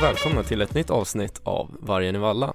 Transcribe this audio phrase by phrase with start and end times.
[0.00, 2.54] och välkomna till ett nytt avsnitt av Vargen i Valla.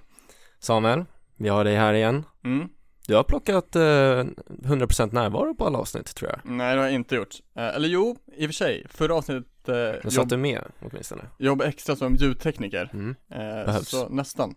[0.59, 1.05] Samuel,
[1.37, 2.23] vi har dig här igen.
[2.43, 2.69] Mm.
[3.07, 6.39] Du har plockat eh, 100% närvaro på alla avsnitt tror jag.
[6.43, 7.35] Nej det har jag inte gjort.
[7.57, 8.85] Eh, eller jo, i och för sig.
[8.89, 11.21] Förra avsnittet eh, Men satt du med åtminstone?
[11.39, 12.89] jobb extra som ljudtekniker.
[12.93, 13.15] Mm.
[13.31, 13.89] Eh, Behövs.
[13.89, 14.55] så nästan.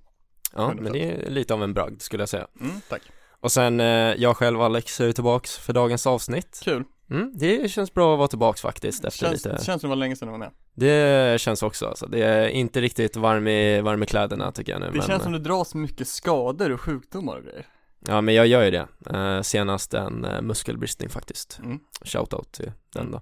[0.54, 0.80] Ja, 100%.
[0.80, 2.46] men det är lite av en bragd skulle jag säga.
[2.60, 3.02] Mm, tack.
[3.40, 3.86] Och sen eh,
[4.16, 6.60] jag själv Alex är tillbaks för dagens avsnitt.
[6.64, 6.84] Kul.
[7.10, 9.96] Mm, det känns bra att vara tillbaks faktiskt efter Känns, lite känns som det var
[9.96, 10.50] länge sedan du var med.
[10.74, 12.06] Det känns också alltså.
[12.06, 15.22] Det är inte riktigt varm i, varm i kläderna tycker jag nu Det men, känns
[15.22, 17.66] som det dras mycket skador och sjukdomar och grejer.
[18.06, 18.88] Ja men jag gör ju det.
[19.10, 21.58] Eh, senast en eh, muskelbristning faktiskt.
[21.64, 21.78] Mm.
[22.04, 23.20] Shoutout till den då.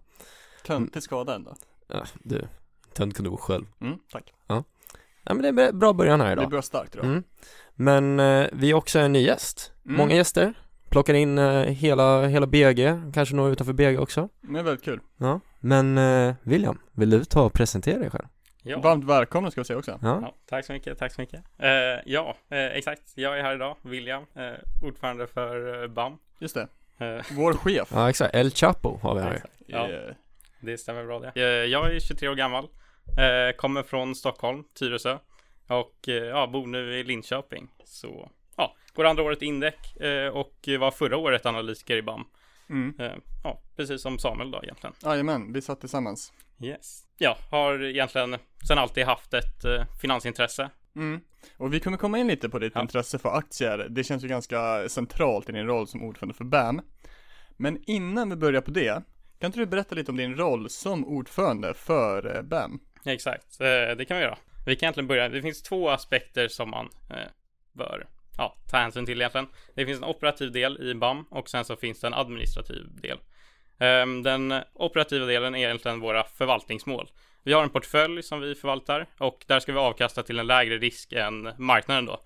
[0.66, 1.54] Töntig skada ändå.
[1.88, 2.48] Ja, du,
[2.92, 3.64] tönt kan du gå själv.
[3.80, 4.32] Mm, tack.
[5.28, 6.50] Ja men det är bra början här Det idag.
[6.50, 7.06] börjar starkt idag.
[7.06, 7.22] Mm.
[7.74, 9.72] Men eh, vi är också en ny gäst.
[9.84, 9.96] Mm.
[9.96, 10.54] Många gäster.
[10.96, 14.28] Plockar in eh, hela, hela BG, kanske några utanför BG också.
[14.40, 15.00] Men det är väldigt kul.
[15.16, 15.40] Ja.
[15.60, 18.24] Men eh, William, vill du ta och presentera dig själv?
[18.62, 18.80] Ja.
[18.80, 19.98] Varmt välkomna ska vi säga också.
[20.02, 20.18] Ja.
[20.22, 21.40] ja, tack så mycket, tack så mycket.
[21.58, 21.68] Eh,
[22.06, 23.02] ja, eh, exakt.
[23.14, 26.18] Jag är här idag, William, eh, ordförande för eh, BAM.
[26.38, 26.68] Just det.
[26.98, 27.88] Eh, Vår chef.
[27.94, 29.42] Ja exakt, El Chapo har vi här.
[29.66, 30.14] Ja, Eh,
[30.60, 31.32] det stämmer bra det.
[31.34, 32.64] Eh, jag är 23 år gammal,
[33.18, 35.18] eh, kommer från Stockholm, Tyresö
[35.66, 37.68] och ja, bor nu i Linköping.
[37.84, 42.24] Så ja, går andra året indäck eh, och var förra året analytiker i BAM.
[42.70, 42.94] Mm.
[43.00, 43.12] Eh,
[43.44, 44.94] ja, precis som Samuel då egentligen.
[45.04, 46.32] Jajamän, vi satt tillsammans.
[46.62, 47.02] Yes.
[47.18, 48.36] Ja, har egentligen
[48.68, 50.70] sen alltid haft ett eh, finansintresse.
[50.96, 51.20] Mm.
[51.56, 52.80] Och vi kommer komma in lite på ditt Ja.
[52.80, 53.86] intresse för aktier.
[53.90, 56.80] Det känns ju ganska centralt i din roll som ordförande för BAM.
[57.56, 59.02] Men innan vi börjar på det,
[59.38, 62.80] kan inte du berätta lite om din roll som ordförande för eh, BAM?
[63.02, 64.38] Ja, Exakt, eh, det kan vi göra.
[64.66, 65.28] Vi kan egentligen börja.
[65.28, 66.88] Det finns två aspekter som man
[67.72, 69.46] bör ja, ta hänsyn till egentligen.
[69.74, 73.18] Det finns en operativ del i BAM och sen så finns det en administrativ del.
[73.78, 77.10] Ehm, den operativa delen är egentligen våra förvaltningsmål.
[77.42, 80.78] Vi har en portfölj som vi förvaltar och där ska vi avkasta till en lägre
[80.78, 82.20] risk än marknaden då.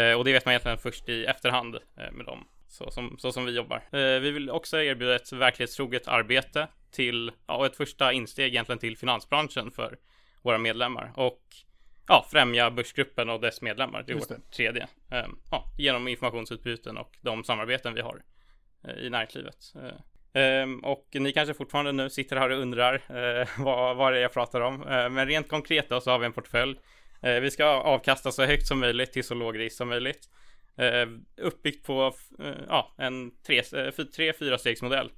[0.00, 2.48] Eh, och det vet man egentligen först i efterhand eh, med dem.
[2.68, 3.76] Så som, så som vi jobbar.
[3.76, 8.78] Eh, vi vill också erbjuda ett verklighetstroget arbete till, ja, och ett första insteg egentligen
[8.78, 9.98] till finansbranschen för
[10.42, 11.40] våra medlemmar och
[12.08, 14.02] ja, främja börsgruppen och dess medlemmar.
[14.02, 14.88] Det är Just vårt tredje.
[15.10, 18.22] Ehm, ja, genom informationsutbyten och de samarbeten vi har
[18.84, 19.72] eh, i näringslivet.
[19.74, 24.18] Eh, ehm, och ni kanske fortfarande nu sitter här och undrar eh, vad, vad det
[24.18, 24.78] är jag pratar om.
[25.14, 26.78] Men rent konkret då så har vi en portfölj.
[27.20, 30.28] Vi ska avkasta så högt som möjligt till så låg risk som möjligt.
[31.36, 32.14] Uppbyggt på
[32.68, 35.10] ja, en tre, eh, fy- tre fyra stegsmodell.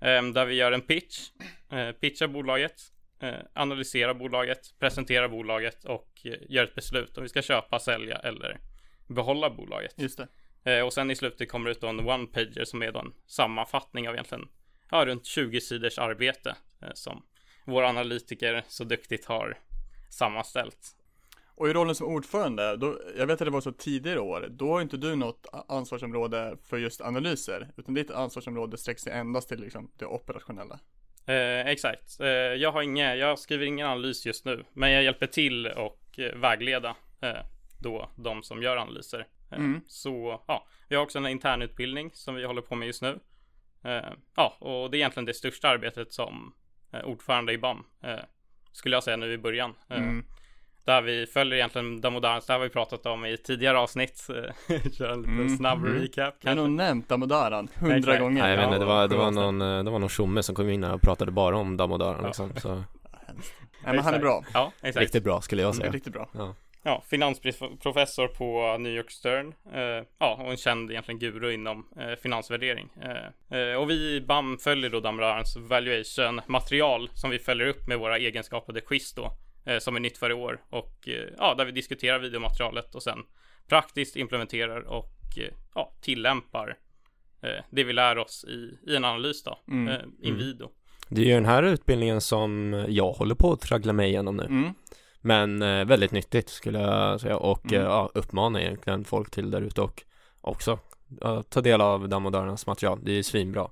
[0.00, 1.18] Eh, där vi gör en pitch,
[2.00, 2.80] pitchar bolaget,
[3.20, 8.16] eh, analyserar bolaget, presenterar bolaget och eh, gör ett beslut om vi ska köpa, sälja
[8.16, 8.60] eller
[9.06, 9.94] behålla bolaget.
[9.96, 10.28] Just det.
[10.72, 13.12] Eh, och sen i slutet kommer det ut då en one-pager som är då en
[13.26, 14.48] sammanfattning av egentligen
[14.90, 16.56] ja, runt 20 sidors arbete
[16.94, 17.22] som
[17.66, 19.58] våra analytiker så duktigt har
[20.10, 20.96] sammanställt.
[21.56, 24.72] Och i rollen som ordförande, då, jag vet att det var så tidigare år, då
[24.72, 29.60] har inte du något ansvarsområde för just analyser, utan ditt ansvarsområde sträcker sig endast till
[29.60, 30.80] liksom det operationella.
[31.26, 32.20] Eh, exakt.
[32.20, 36.18] Eh, jag har inga, jag skriver ingen analys just nu, men jag hjälper till och
[36.18, 37.36] eh, vägleda eh,
[37.82, 39.18] då de som gör analyser.
[39.20, 39.26] Eh,
[39.58, 39.80] Mm.
[39.86, 43.18] Så ja, vi har också en internutbildning som vi håller på med just nu.
[43.84, 46.54] Eh, ja, och det är egentligen det största arbetet som
[47.04, 47.84] ordförande i BAM
[48.72, 49.74] skulle jag säga nu i början.
[49.90, 50.24] Mm.
[50.86, 54.26] Där vi följer egentligen Damodarens, det har vi pratat om i tidigare avsnitt.
[54.98, 55.56] Kör en liten Mm.
[55.56, 56.00] snabb Mm.
[56.02, 58.42] recap Jag har nog nämnt Damodaran hundra gånger.
[58.42, 60.54] Nej jag vet inte, det var, det var någon, eh, det var någon tjomme som
[60.54, 62.26] kom in här och pratade bara om Damodaran Ja.
[62.26, 62.84] liksom, så Nej
[63.94, 64.44] men han är bra.
[64.54, 65.02] Ja, exakt.
[65.02, 65.90] riktigt bra skulle jag säga.
[65.90, 66.28] riktigt bra.
[66.32, 66.54] Ja.
[66.82, 69.54] Ja, finansprofessor på New York Stern.
[69.74, 72.88] Eh, ja, och en känd egentligen guru inom eh, finansvärdering.
[73.02, 77.86] Eh, eh, och vi i BAM följer då Damodarens valuation material som vi följer upp
[77.88, 79.32] med våra egenskapade quiz då.
[79.66, 80.60] Eh, som är nytt för i år.
[80.70, 83.18] Och eh, ja, där vi diskuterar videomaterialet och sen
[83.68, 86.76] praktiskt implementerar och eh, ja, tillämpar
[87.42, 89.58] eh, det vi lär oss i, i en analys då.
[89.68, 89.88] Mm.
[89.88, 90.38] Eh, in Mm.
[90.38, 90.70] video.
[91.08, 94.44] Det är ju den här utbildningen som jag håller på att traggla mig igenom nu.
[94.44, 94.74] Mm.
[95.20, 97.80] Men eh, väldigt nyttigt skulle jag säga och Mm.
[97.80, 100.02] eh, ja, uppmanar egentligen folk till där ute och
[100.40, 100.78] också
[101.48, 102.98] ta del av Damodarnas material.
[103.02, 103.70] Det är ju svinbra.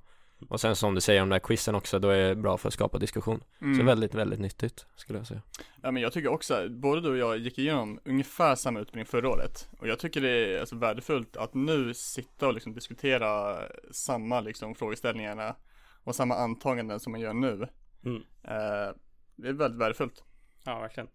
[0.48, 2.68] Och sen som du säger om den här quizen också, då är det bra för
[2.68, 3.44] att skapa diskussion.
[3.58, 3.86] Så Mm.
[3.86, 5.42] väldigt, väldigt nyttigt skulle jag säga.
[5.82, 9.28] Ja men jag tycker också, både du och jag gick igenom ungefär samma utbildning förra
[9.28, 9.68] året.
[9.78, 13.58] Och jag tycker det är alltså värdefullt att nu sitta och liksom diskutera
[13.90, 15.56] samma liksom frågeställningarna
[16.04, 17.68] och samma antaganden som man gör nu.
[18.04, 18.22] Mm.
[18.44, 18.94] Eh,
[19.36, 20.24] det är väldigt värdefullt.
[20.64, 21.08] Ja, verkligen.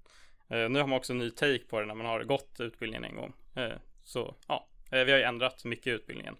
[0.47, 3.03] Eh, nu har man också en ny take på det när man har gått utbildningen
[3.03, 3.33] en gång.
[3.55, 6.35] Eh, så ja, vi har ju ändrat mycket i utbildningen.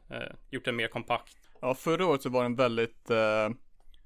[0.50, 1.49] Gjort den mer kompakt.
[1.62, 3.50] Ja, förra året så var den väldigt, eh,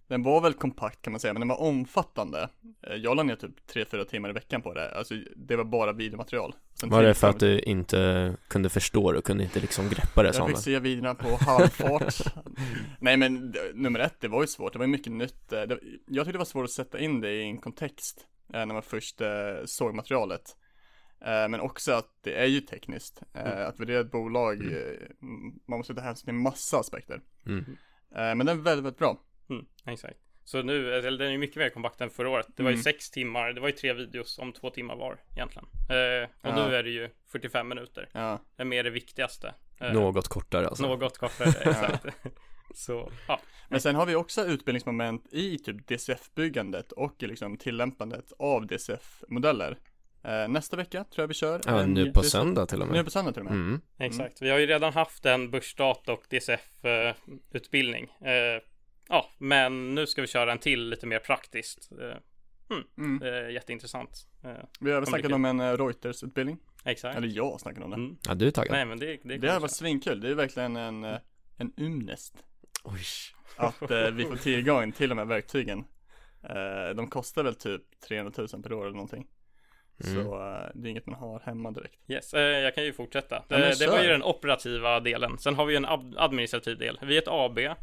[0.07, 2.49] den var väl kompakt kan man säga, men den var omfattande.
[2.87, 5.93] Eh, Jag la ner typ 3-4 timmar i veckan på det, alltså det var bara
[5.93, 6.55] videomaterial.
[6.79, 10.23] Sen Var det för att du inte kunde förstå det och kunde inte liksom greppa
[10.23, 12.15] det Jag fick se videorna på halvfart.
[12.99, 15.53] Nej men nummer ett, det var ju svårt, det var ju mycket nytt.
[15.53, 18.59] Eh, det- Jag tyckte det var svårt att sätta in det i en kontext eh,
[18.65, 19.27] när man först eh,
[19.65, 20.41] såg materialet.
[21.23, 23.21] Eh, Men också att det är ju tekniskt.
[23.33, 24.99] Eh, Att värdera ett bolag, eh,
[25.67, 27.21] man måste ta hänsyn till massa aspekter.
[27.45, 27.65] Mm.
[28.15, 29.21] Men den är väldigt, väldigt bra.
[29.49, 30.17] Mm, exakt.
[30.45, 32.47] Så nu, eller den är mycket mer kompakt än förra året.
[32.55, 32.83] Det var ju Mm.
[32.83, 35.65] sex timmar, det var ju tre videos om två timmar var egentligen.
[35.89, 36.67] Eh, och Ja.
[36.67, 38.09] nu är det ju 45 minuter.
[38.13, 39.53] Ja, Det är mer det viktigaste.
[39.79, 42.05] Eh, Något kortare alltså Något kortare, exakt.
[42.75, 43.39] Så, ja.
[43.69, 49.77] Men sen har vi också utbildningsmoment i typ DCF-byggandet och liksom tillämpandet av DCF-modeller.
[50.23, 51.61] Eh, nästa vecka tror jag vi kör.
[51.65, 53.53] Ja, en nu på söndag till och Nu med på söndag till och med.
[53.53, 53.81] mm.
[53.99, 54.41] Exakt.
[54.41, 58.03] Vi har ju redan haft en börsdata och DCF-utbildning.
[58.21, 58.61] Eh,
[59.09, 61.91] ja, men nu ska vi köra en till lite mer praktiskt.
[61.91, 62.17] Eh,
[62.97, 63.19] Mm.
[63.19, 64.27] det är jätteintressant.
[64.43, 66.57] Eh, Vi har även snackat om en Reuters-utbildning.
[66.85, 67.17] exakt.
[67.17, 67.95] Eller jag har snackat om det.
[67.95, 68.17] Mm.
[68.27, 68.71] Ja, du är taggad?
[68.71, 70.19] Nej, men det, det, Det här var svinkul.
[70.21, 71.03] Det är verkligen en,
[71.57, 72.35] en ymnest.
[72.83, 73.01] Oj
[73.57, 75.79] Att eh, vi får tillgång till de här verktygen.
[76.43, 79.27] Eh, de kostar väl typ 300 000 per år eller någonting.
[80.03, 80.23] Mm.
[80.23, 81.99] Så eh, det är inget man har hemma direkt.
[82.07, 83.35] Yes, eh, jag kan ju fortsätta.
[83.35, 85.37] Ja, men det, det var ju den operativa delen.
[85.37, 85.85] Sen har vi en
[86.17, 86.99] administrativ del.
[87.01, 87.57] Vi är ett AB.
[87.57, 87.75] Eh,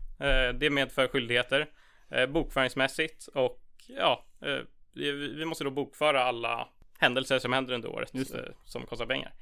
[0.55, 1.67] det medför skyldigheter
[2.11, 4.59] eh, bokföringsmässigt och ja, eh,
[4.95, 6.69] vi, vi måste då bokföra alla
[6.99, 9.33] händelser som händer under året eh, som kostar pengar.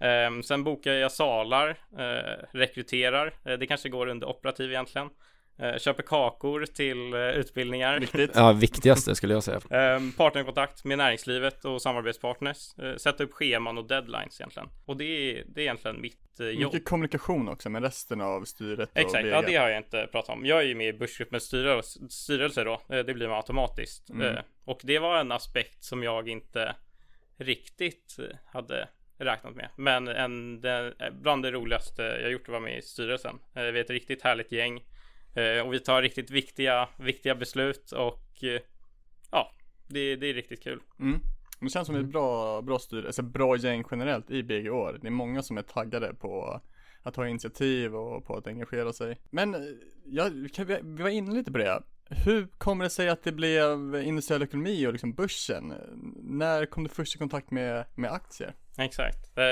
[0.00, 3.34] Eh, sen bokar jag salar, eh, rekryterar.
[3.44, 5.10] Eh, det kanske går under operativ egentligen.
[5.58, 8.00] Eh, köper kakor till eh, utbildningar.
[8.00, 8.30] Viktigt.
[8.34, 9.60] Ja, viktigaste skulle jag säga
[9.96, 12.78] Um, partnerkontakt med näringslivet och samarbetspartners.
[12.78, 14.68] Eh, sätta upp scheman och deadlines egentligen.
[14.84, 16.72] Och det är, det är egentligen mitt jobb.
[16.72, 20.46] Mycket kommunikation också med resten av styret Exakt, ja det har jag inte pratat om.
[20.46, 22.80] Jag är ju med i Börsgruppens styrelse, styrelse då.
[22.88, 24.10] Det blir man automatiskt.
[24.10, 24.36] Mm.
[24.64, 26.76] Och det var en aspekt som jag inte
[27.36, 28.16] riktigt
[28.52, 29.68] hade räknat med.
[29.76, 30.60] Men en,
[31.22, 33.38] bland det roligaste jag gjort vara med i styrelsen.
[33.52, 34.80] Vi är ett riktigt härligt gäng.
[35.34, 38.60] Eh, Och vi tar riktigt viktiga, viktiga beslut och eh,
[39.30, 39.52] ja,
[39.88, 40.80] det, det är riktigt kul.
[41.00, 41.20] Mm.
[41.60, 44.98] Det känns som ett bra, bra styre, alltså bra gäng generellt i BG år.
[45.02, 46.60] Det är många som är taggade på
[47.02, 49.20] att ta initiativ och på att engagera sig.
[49.30, 49.60] Men eh,
[50.04, 51.82] ja, kan vi, vi var inne lite på det.
[52.24, 55.74] Hur kommer det sig att det blev industriell ekonomi och liksom börsen?
[56.22, 58.54] När kom du först i kontakt med, med aktier?
[58.78, 59.38] Exakt.
[59.38, 59.44] Eh,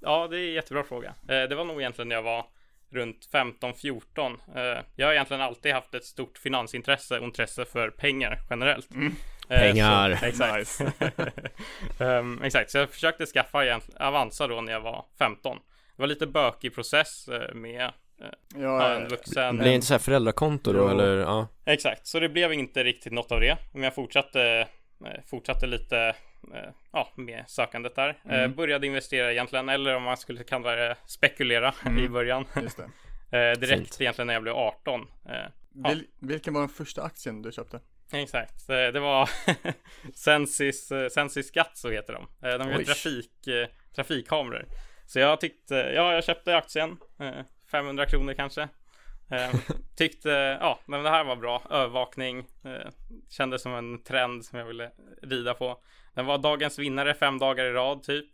[0.00, 1.08] ja, det är en jättebra fråga.
[1.08, 2.46] Eh, det var nog egentligen när jag var
[2.92, 4.38] runt 15-14.
[4.56, 8.94] Eh, jag har egentligen alltid haft ett stort finansintresse och intresse för pengar generellt.
[8.94, 9.14] Mm.
[9.48, 10.16] Eh, Pengar.
[10.16, 10.80] Så, exakt.
[12.00, 15.56] Ehm, exakt, så jag försökte skaffa Avanza då när jag var 15.
[15.96, 17.90] Det var lite bökig process eh, med eh,
[18.56, 19.56] Ja, en vuxen.
[19.56, 20.88] Blir det inte så här föräldrakonto då Jo.
[20.88, 21.16] eller?
[21.16, 23.56] Ja, Exakt, så det blev inte riktigt något av det.
[23.72, 24.66] Men jag fortsatte, eh,
[25.26, 25.98] fortsatte lite
[26.54, 28.08] eh, ja, med sökandet där.
[28.08, 28.54] Eh, Mm.
[28.54, 32.04] började investera egentligen, eller om man skulle kalla det spekulera Mm.
[32.04, 32.44] i början.
[33.34, 34.00] Eh, direkt Fint.
[34.00, 35.00] egentligen när jag blev 18.
[35.28, 35.34] Eh,
[35.74, 35.88] Ja.
[35.88, 37.80] Vil, vilken var den första aktien du köpte?
[38.12, 39.30] exakt, Eh, det var
[40.14, 42.48] Sensis, eh, Sensis så heter de.
[42.48, 44.66] Eh, de gör trafik, eh, trafikkameror.
[45.06, 47.40] Så jag tyckte, ja jag köpte aktien, eh,
[47.70, 48.68] 500 kronor kanske.
[49.32, 49.50] Eh,
[49.96, 52.90] tyckte, ja men det här var bra, övervakning, eh,
[53.30, 54.90] kändes som en trend som jag ville
[55.22, 55.78] rida på.
[56.14, 58.26] Den var dagens vinnare fem dagar i rad typ.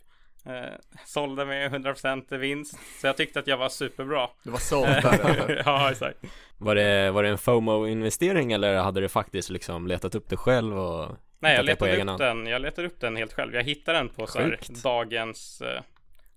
[0.46, 0.74] Eh,
[1.06, 2.78] sålde med 100% vinst.
[3.00, 4.28] Så jag tyckte att jag var superbra.
[4.42, 5.62] Det var sålt där eller?
[5.66, 6.18] ja, exakt.
[6.58, 10.78] Var det, var det en FOMO-investering eller hade du faktiskt liksom letat upp det själv
[10.78, 12.46] och Nej, jag letade upp den.
[12.46, 13.54] Jag letade upp den helt själv.
[13.54, 15.82] Jag hittade den på så här, dagens eh,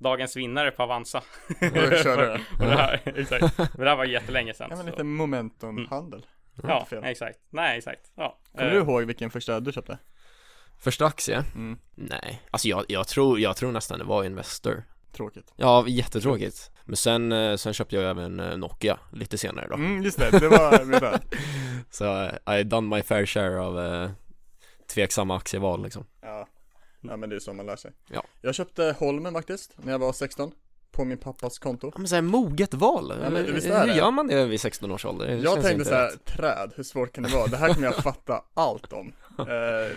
[0.04, 1.18] Dagens vinnare på Avanza.
[1.48, 2.40] Och det.
[2.60, 3.58] Här, exakt.
[3.58, 4.68] Men det här var jättelänge sedan.
[4.72, 6.26] Ja men lite momentumhandel.
[6.64, 7.04] ja, fel.
[7.04, 7.40] exakt.
[7.50, 8.12] Nej, exakt.
[8.16, 8.40] Ja.
[8.52, 9.98] Kommer Eh, du ihåg vilken första du köpte?
[10.80, 11.44] Första aktie?
[11.56, 15.54] Mm, Nej, alltså jag, jag, tror, jag tror nästan det var Investor tråkigt.
[15.56, 20.04] Ja, jättetråkigt Men sen, eh, sen köpte jag även eh, Nokia lite senare då Mm,
[20.04, 21.20] just det, det var.
[21.90, 24.12] Så eh, I done my fair share av eh,
[24.94, 26.48] tveksamma aktieval liksom Ja.
[27.02, 27.92] Ja, men det är så man lär sig.
[28.08, 28.24] Ja.
[28.42, 30.52] Jag köpte Holmen faktiskt, när jag var 16.
[30.92, 31.92] På min pappas konto.
[31.94, 33.92] Ja men såhär moget val, Ja, men Hur- visst är det?
[33.92, 35.28] hur gör man det vid 16 års ålder?
[35.28, 36.26] Det Jag känns tänkte inte så här, rätt.
[36.26, 37.48] träd, hur svårt kan det vara?
[37.48, 39.14] Det här kommer jag fatta allt om.
[39.40, 39.46] Eh,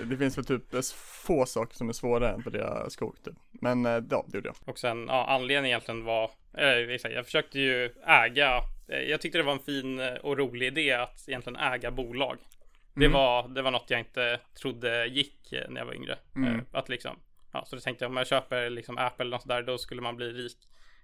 [0.07, 0.85] det finns väl typ
[1.25, 3.35] få saker som är svårare än att värdera skog typ.
[3.51, 4.57] Men eh, ja, det gjorde jag.
[4.65, 8.57] Och sen, ja, anledningen egentligen var, eh, exakt, jag försökte ju äga,
[8.89, 12.37] eh, jag tyckte det var en fin eh, och rolig idé att egentligen äga bolag.
[12.95, 13.13] Det, Mm.
[13.13, 16.19] var, det var något jag inte trodde gick eh, när jag var yngre.
[16.37, 16.55] Mm.
[16.55, 17.17] Eh, Att liksom,
[17.53, 20.03] ja, så då tänkte jag om jag köper liksom Apple eller något där, då skulle
[20.03, 20.57] man bli rik.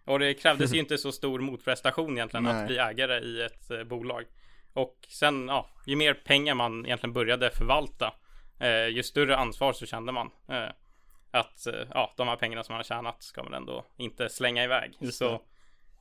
[0.04, 2.60] Och det krävdes ju inte så stor motprestation egentligen Nej.
[2.60, 4.24] att bli ägare i ett eh, bolag.
[4.72, 8.14] och sen, ja, ju mer pengar man egentligen började förvalta,
[8.60, 10.30] eh, ju större ansvar så kände man.
[10.48, 10.68] Eh,
[11.30, 14.64] att eh, ja, de här pengarna som man har tjänat ska man ändå inte slänga
[14.64, 14.92] iväg.
[15.00, 15.38] Just så det.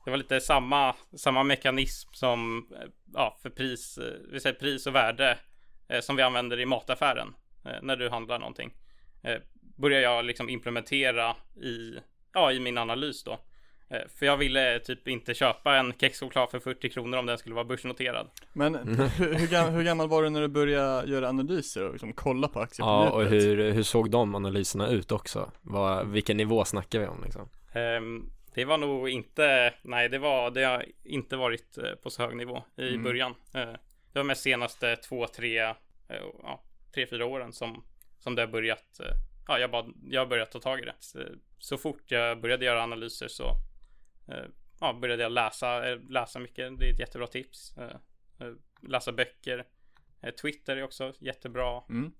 [0.04, 2.68] det var lite samma, samma mekanism som
[3.14, 3.98] ja, för pris,
[4.32, 5.38] vi säger pris och värde
[6.00, 8.72] som vi använder i mataffären eh, när du handlar någonting.
[9.22, 9.36] Eh,
[9.76, 11.98] börjar jag liksom implementera i,
[12.34, 13.38] ja, i min analys då.
[13.88, 17.54] Eh, för jag ville typ inte köpa en kexchoklad för 40 kronor om den skulle
[17.54, 18.30] vara börsnoterad.
[18.52, 22.48] Men hur, hur, hur gammal var du när du började göra analyser och liksom kolla
[22.48, 25.50] på aktier på Ja, och hur, hur såg de analyserna ut också?
[25.62, 27.48] Vad, vilken nivå snackar vi om liksom?
[27.72, 32.22] Ehm, det var nog inte, nej det var, det har inte varit eh, på så
[32.22, 33.02] hög nivå i Mm.
[33.02, 33.34] början.
[34.12, 35.74] Det var mest senaste två, tre, eh,
[36.42, 36.62] ja,
[36.94, 37.84] tre, fyra åren som,
[38.18, 39.12] som det har börjat, eh,
[39.48, 40.94] ja jag, bara, jag har börjat ta tag i det.
[40.98, 41.18] Så,
[41.58, 43.44] så fort jag började göra analyser så
[44.28, 44.44] eh,
[44.80, 46.78] ja, började jag läsa, läsa mycket.
[46.78, 47.74] Det är ett jättebra tips.
[48.82, 49.64] Läsa böcker.
[50.42, 52.12] Twitter är också jättebra Mm.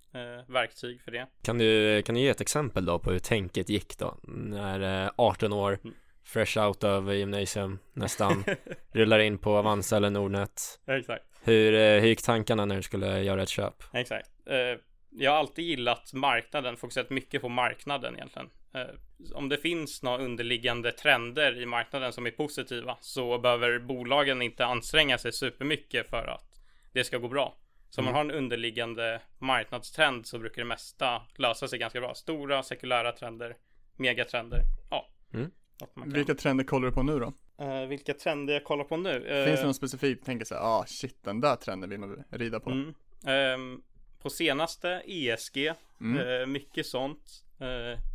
[0.48, 1.26] verktyg för det.
[1.42, 4.18] Kan du, kan du ge ett exempel då på hur tänket gick då?
[4.22, 5.94] När eh, 18 år, Mm.
[6.30, 8.44] Fresh out of gymnasium nästan,
[8.92, 10.80] rullar in på Avanza eller Nordnet.
[10.86, 11.24] Exakt.
[11.42, 13.74] Hur, eh, hur gick tankarna när du skulle göra ett köp?
[13.92, 14.30] Exakt.
[14.46, 18.50] Eh, jag har alltid gillat marknaden, fokuserat mycket på marknaden egentligen.
[18.74, 24.42] Eh, om det finns några underliggande trender i marknaden som är positiva så behöver bolagen
[24.42, 26.60] inte anstränga sig supermycket för att
[26.92, 27.56] det ska gå bra.
[27.90, 32.14] Så om man har en underliggande marknadstrend så brukar det mesta lösa sig ganska bra.
[32.14, 33.56] Stora sekulära trender,
[33.96, 34.60] megatrender.
[34.90, 35.08] Ja.
[35.34, 35.50] Mm.
[35.80, 37.32] Något man kan- Vilka trender kollar du på nu då?
[37.64, 39.26] Eh, vilka trender jag kollar på nu?
[39.26, 42.60] Eh, Finns det någon specifik, tänker såhär, ah shit den där trenden vill man rida
[42.60, 42.70] på?
[42.70, 42.94] Mm.
[43.26, 43.82] Ehm,
[44.22, 46.40] på senaste ESG, Mm.
[46.40, 47.44] eh, mycket sånt.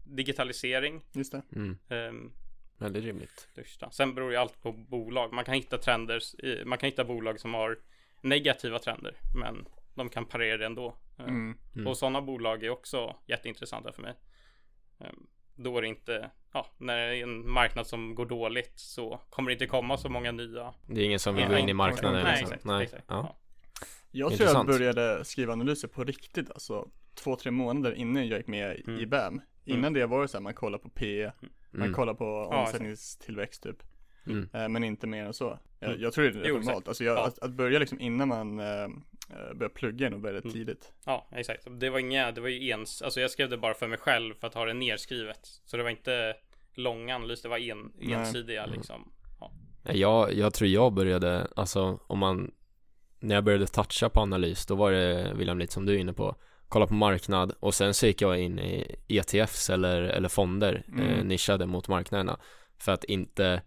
[0.06, 1.02] Digitalisering.
[1.14, 1.42] Just det.
[1.56, 2.32] Mm, ehm,
[2.78, 3.48] väldigt rimligt.
[3.52, 3.92] största.
[3.92, 5.34] Sen beror ju allt på bolag.
[5.34, 6.22] Man kan hitta trender,
[6.66, 7.80] man kan hitta bolag som har
[8.22, 10.96] negativa trender, men de kan parera det ändå.
[11.20, 11.58] Mm.
[11.76, 11.88] Mm.
[11.88, 14.14] Och sådana bolag är också jätteintressanta för mig.
[15.00, 19.22] Ehm, Då är det inte, ja, när det är en marknad som går dåligt så
[19.30, 20.74] kommer det inte komma så många nya.
[20.88, 22.46] Det är ingen som vill gå in i marknaden Nej, liksom.
[22.54, 22.66] exakt.
[22.66, 22.84] Nej.
[22.84, 23.06] exakt.
[23.08, 23.16] Ja.
[23.16, 23.36] Ja.
[24.12, 24.68] Jag tror jag Intressant.
[24.70, 29.10] började skriva analyser på riktigt, alltså två, tre månader innan jag gick med i Mm.
[29.10, 29.42] BAM.
[29.66, 31.32] Innan det var det såhär, man kollar på P,
[31.72, 31.94] man Mm.
[31.94, 33.84] kollar på omsättningstillväxt typ.
[34.28, 34.50] Mm.
[34.54, 35.60] Eh, Men inte mer än så.
[35.80, 36.02] Jag, Mm.
[36.02, 36.70] jag tror det är Jo, normalt.
[36.70, 36.88] exakt.
[36.88, 37.26] Alltså jag, Ja.
[37.28, 38.90] att, att börja liksom innan man eh, eh,
[39.56, 40.54] börjar plugga är nog väldigt Mm.
[40.54, 40.94] tidigt.
[41.06, 41.68] Ja, exakt.
[41.80, 44.34] Det var inga, det var ju ens, alltså jag skrev det bara för mig själv
[44.40, 45.40] för att ha det nerskrivet.
[45.66, 46.34] Så det var inte
[46.74, 48.14] långa analys, det var en, Nej.
[48.14, 48.76] ensidiga Mm.
[48.76, 49.12] liksom.
[49.40, 49.52] Ja.
[49.94, 52.52] Jag, jag tror jag började, alltså om man
[53.20, 56.14] När jag började toucha på analys, då var det William lite som du är inne
[56.14, 56.36] på
[56.68, 61.14] Kolla på marknad och sen så gick jag in i ETFs eller, eller fonder eh,
[61.14, 61.28] Mm.
[61.28, 62.40] nischade mot marknaderna
[62.78, 63.62] För att inte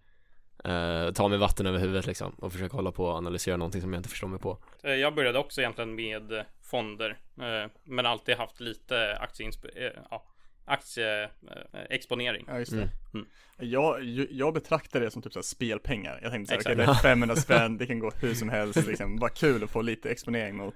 [0.65, 3.93] eh, ta mig vatten över huvudet liksom och försöka hålla på och analysera någonting som
[3.93, 8.35] jag inte förstår mig på Eh, Jag började också egentligen med fonder, eh, men alltid
[8.35, 10.25] haft lite aktieinsp- eh, ja,
[10.65, 12.45] aktieexponering.
[12.47, 12.77] Ja just det.
[12.77, 12.89] Mm.
[13.13, 13.27] Mm.
[13.57, 16.19] Jag, jag betraktar det som typ såhär spelpengar.
[16.23, 17.01] Jag tänkte såhär, Exakt.
[17.03, 19.15] det är 500 spänn, det kan gå hur som helst liksom.
[19.19, 20.75] Bara kul att få lite exponering mot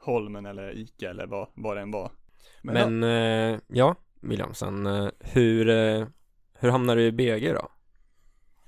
[0.00, 2.10] Holmen eller Ica eller vad, vad det än var.
[2.62, 4.86] Men, eh, ja, William, sen
[5.20, 5.64] hur,
[6.58, 7.68] hur hamnar du i BG då?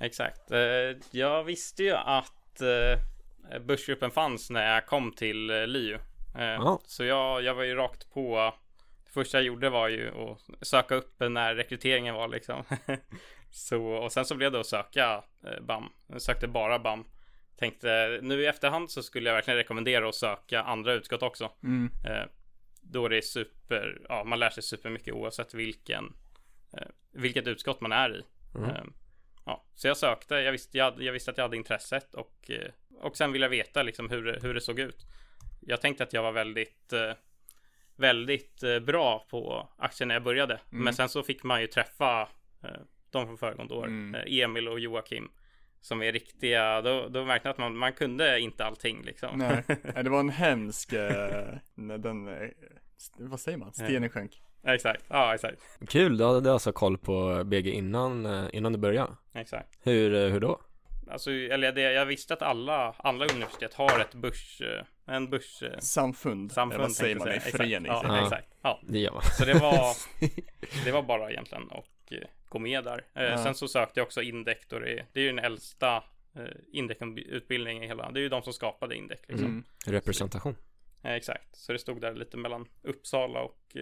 [0.03, 0.51] Exakt.
[0.51, 5.99] Eh, Jag visste ju att eh, börsgruppen fanns när jag kom till eh, LiU.
[6.87, 8.53] Så jag, jag var ju rakt på.
[9.05, 12.65] Det första jag gjorde var ju att söka upp när rekryteringen var liksom.
[13.51, 15.25] så, och sen så blev det att söka
[15.61, 15.93] BAM.
[16.07, 17.05] Jag sökte bara BAM.
[17.57, 21.51] Tänkte nu i efterhand så skulle jag verkligen rekommendera att söka andra utskott också.
[21.63, 21.91] Mm,
[22.81, 26.13] då det är super, ja man lär sig supermycket oavsett vilken,
[27.13, 28.25] vilket utskott man är i.
[28.55, 28.93] Mm.
[29.45, 32.51] Ja, så jag sökte, jag visste, jag, hade- jag visste att jag hade intresset och,
[32.51, 32.71] eh,
[33.01, 34.97] och sen ville jag veta liksom hur, hur det såg ut.
[35.61, 37.13] Jag tänkte att jag var väldigt, eh,
[37.97, 40.55] väldigt eh, bra på aktier när jag började.
[40.73, 40.85] Mm.
[40.85, 42.29] Men sen så fick man ju träffa
[43.11, 44.23] de från föregående år, Mm.
[44.27, 45.31] Emil och Joakim.
[45.81, 49.39] Som är riktiga, då, då märkte jag att man, man kunde inte allting liksom.
[49.39, 49.63] nej,
[50.03, 50.91] det var en hemsk,
[51.77, 52.29] den,
[53.19, 54.43] vad säger man, stenen sjönk.
[54.67, 55.63] Exakt, ja exakt.
[55.89, 59.79] Kul, du hade alltså koll på BG innan, eh, innan du började Exakt.
[59.83, 60.61] Hur, eh, hur då?
[61.11, 65.63] Alltså, eller det, jag visste att alla, alla universitet har ett börs, eh, en börs,
[65.79, 66.83] Samfund, samfund.
[66.83, 67.57] vad säger man, i säga.
[67.57, 67.93] förening.
[67.93, 68.09] Exakt.
[68.09, 68.17] Ja.
[68.17, 68.25] Ja.
[68.25, 68.49] exakt.
[68.63, 69.97] Ja, Det gör man så det var,
[70.85, 72.13] det var bara egentligen att
[72.49, 73.05] gå med där.
[73.13, 73.39] Ja.
[73.39, 76.05] Sen så sökte jag också Indec då det, det är ju den äldsta
[76.73, 79.47] Indec-utbildningen i hela, det är ju de som skapade Indec liksom.
[79.47, 79.65] Mm.
[79.87, 80.57] Representation
[81.03, 83.77] Eh, exakt, så det stod där lite mellan Uppsala och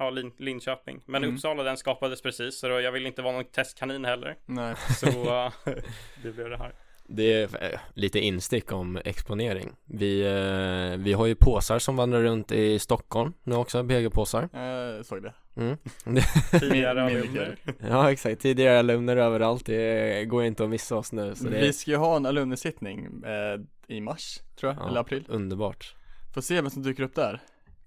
[0.00, 1.00] ja, Lin, Linköping.
[1.06, 1.34] Men Mm.
[1.34, 4.36] Uppsala den skapades precis, så då, jag vill inte vara någon testkanin heller.
[4.46, 5.52] Nej, Så eh,
[6.22, 6.72] det blev det här.
[7.12, 9.70] Det är eh, lite instick om exponering.
[9.84, 14.48] Vi, eh, vi har ju påsar som vandrar runt i Stockholm nu också, BG-påsar.
[14.52, 15.34] Jag såg det.
[15.56, 15.76] Mm.
[16.60, 17.56] Tidigare alumner.
[17.88, 21.72] Ja exakt, tidigare alumner överallt, det går inte att missa oss nu så det Vi
[21.72, 23.60] ska ju ha en alumnesittning eh,
[23.96, 24.88] i mars, tror jag, Ja.
[24.88, 25.24] eller april.
[25.28, 25.94] underbart.
[26.34, 27.40] Får se vem som dyker upp där.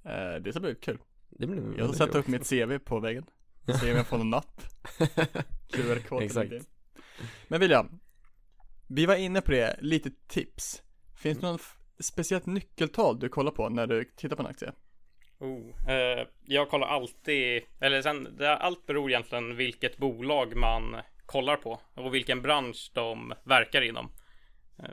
[0.06, 0.98] Eh, det ska bli kul.
[1.40, 3.26] Det blir Jag sätta upp mitt CV på väggen.
[3.82, 4.62] Se om jag får någon napp.
[5.72, 6.54] QR-kod Exakt.
[7.48, 8.00] Men William,
[8.88, 10.84] vi var inne på det, lite tips.
[11.16, 14.72] Finns det någon f- speciellt nyckeltal du kollar på när du tittar på en aktie?
[15.40, 21.56] Oh, eh, jag kollar alltid, eller sen, det, allt beror egentligen vilket bolag man kollar
[21.58, 24.12] på och vilken bransch de verkar inom.
[24.80, 24.90] Eh,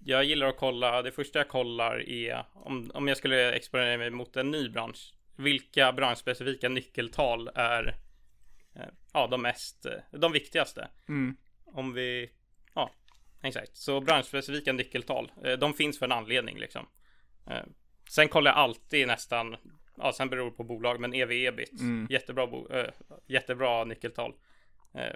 [0.00, 4.10] jag gillar att kolla, det första jag kollar är om, om jag skulle exponera mig
[4.10, 5.14] mot en ny bransch.
[5.38, 7.96] Vilka branschspecifika nyckeltal är
[8.74, 10.88] eh, ja, de mest, eh, de viktigaste.
[11.08, 11.36] Mm.
[11.64, 12.30] Om vi,
[12.74, 12.90] ja,
[13.42, 13.76] exakt.
[13.76, 16.86] Så branschspecifika nyckeltal, eh, de finns för en anledning liksom.
[18.10, 19.56] Sen kollar jag alltid nästan,
[19.96, 22.06] ja sen beror det på bolag, men ev ebit Mm.
[22.10, 22.90] jättebra, bo, eh,
[23.26, 24.34] jättebra nyckeltal.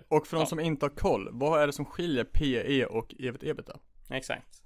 [0.09, 0.47] Och för de Ja.
[0.47, 3.79] som inte har koll, vad är det som skiljer PE och evigt ebita?
[4.11, 4.63] exakt.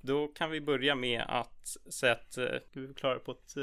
[0.00, 3.54] Då kan vi börja med att säga att, ska vi förklara på ett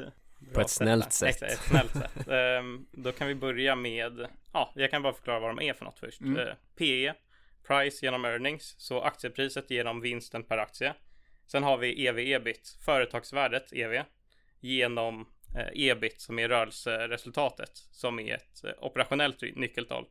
[0.53, 1.29] På ett snällt sätt.
[1.29, 2.27] Exakt, ett snällt sätt.
[2.27, 5.85] Eh, då kan vi börja med, ja, jag kan bara förklara vad de är för
[5.85, 6.21] något först.
[6.21, 6.47] Mm.
[6.47, 7.13] Eh, PE,
[7.67, 10.93] price genom earnings, så aktiepriset genom vinsten per aktie.
[11.47, 14.03] Sen har vi ev ebit, företagsvärdet ev,
[14.59, 15.27] genom
[15.57, 20.05] eh, ebit som är rörelseresultatet som är ett eh, operationellt nyckeltal.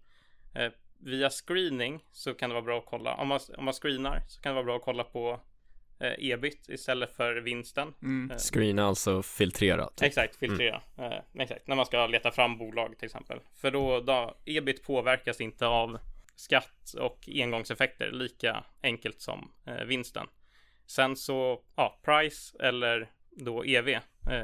[0.54, 4.22] Eh, via screening så kan det vara bra att kolla, om man, om man screenar
[4.28, 5.40] så kan det vara bra att kolla på
[6.00, 7.94] ebit istället för vinsten.
[8.02, 8.30] Mm.
[8.30, 10.02] Eh, Screena alltså filtrera typ.
[10.02, 10.82] Exakt, filtrera.
[10.98, 13.40] Eh, exakt, när man ska leta fram bolag till exempel.
[13.60, 15.98] För då, då ebit påverkas inte av
[16.36, 20.26] skatt och engångseffekter lika enkelt som eh, vinsten.
[20.86, 23.88] Sen så, ja, price eller då EV.
[23.88, 24.00] Eh,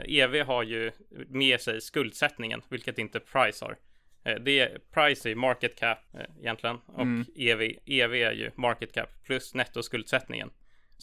[0.07, 0.93] EV har ju
[1.29, 3.77] med sig skuldsättningen, vilket inte price har.
[4.25, 7.25] Eh, det är, price är market cap eh, egentligen och Mm.
[7.37, 10.51] EV, EV är ju market cap plus nettoskuldsättningen.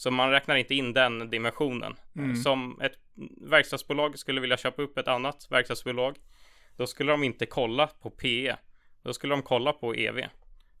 [0.00, 1.94] Så man räknar inte in den dimensionen.
[2.16, 2.36] Mm.
[2.36, 2.92] Som ett
[3.50, 6.16] verkstadsbolag skulle vilja köpa upp ett annat verkstadsbolag.
[6.76, 8.56] Då skulle de inte kolla på PE.
[9.02, 10.20] Då skulle de kolla på EV.